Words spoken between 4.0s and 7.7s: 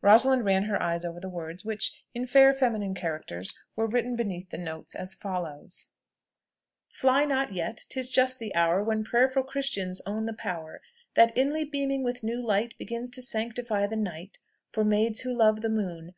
beneath the notes as follow: Fly not